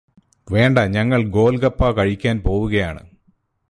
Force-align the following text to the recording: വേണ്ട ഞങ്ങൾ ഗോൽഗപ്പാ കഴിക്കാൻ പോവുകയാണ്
വേണ്ട 0.47 0.79
ഞങ്ങൾ 0.89 1.21
ഗോൽഗപ്പാ 1.27 1.89
കഴിക്കാൻ 1.91 2.37
പോവുകയാണ് 2.43 3.01